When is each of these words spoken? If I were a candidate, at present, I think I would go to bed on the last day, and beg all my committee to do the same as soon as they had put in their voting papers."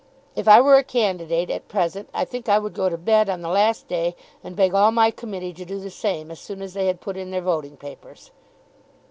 If 0.35 0.47
I 0.47 0.61
were 0.61 0.77
a 0.77 0.83
candidate, 0.83 1.51
at 1.51 1.67
present, 1.67 2.09
I 2.11 2.25
think 2.25 2.49
I 2.49 2.57
would 2.57 2.73
go 2.73 2.89
to 2.89 2.97
bed 2.97 3.29
on 3.29 3.43
the 3.43 3.49
last 3.49 3.87
day, 3.87 4.15
and 4.43 4.55
beg 4.55 4.73
all 4.73 4.91
my 4.91 5.11
committee 5.11 5.53
to 5.53 5.63
do 5.63 5.79
the 5.79 5.91
same 5.91 6.31
as 6.31 6.39
soon 6.39 6.63
as 6.63 6.73
they 6.73 6.87
had 6.87 7.01
put 7.01 7.17
in 7.17 7.29
their 7.29 7.39
voting 7.41 7.77
papers." 7.77 8.31